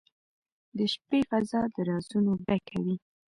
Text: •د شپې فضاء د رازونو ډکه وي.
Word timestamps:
•د 0.77 0.79
شپې 0.93 1.19
فضاء 1.29 1.67
د 1.73 1.77
رازونو 1.89 2.31
ډکه 2.45 2.77
وي. 2.83 2.95